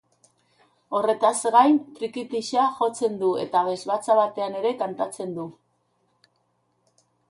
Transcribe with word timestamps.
Horretaz 0.99 1.33
gain, 1.55 1.77
trikitixa 1.99 2.65
jotzen 2.79 3.21
du 3.23 3.31
eta 3.45 3.63
abesbatza 3.63 4.19
batean 4.25 4.61
ere 4.65 4.77
kantatzen 4.85 5.41
du. 5.41 5.51